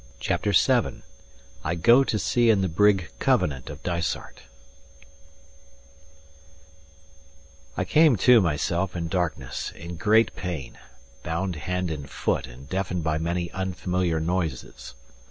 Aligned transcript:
CHAPTER 0.19 0.51
VII 0.51 1.03
I 1.63 1.75
GO 1.75 2.03
TO 2.03 2.17
SEA 2.17 2.49
IN 2.49 2.61
THE 2.61 2.67
BRIG 2.67 3.11
"COVENANT" 3.19 3.69
OF 3.69 3.83
DYSART 3.83 4.41
I 7.77 7.85
came 7.85 8.15
to 8.15 8.41
myself 8.41 8.95
in 8.95 9.09
darkness, 9.09 9.69
in 9.75 9.97
great 9.97 10.35
pain, 10.35 10.79
bound 11.21 11.55
hand 11.55 11.91
and 11.91 12.09
foot, 12.09 12.47
and 12.47 12.67
deafened 12.67 13.03
by 13.03 13.19
many 13.19 13.51
unfamiliar 13.51 14.19
noises. 14.19 14.95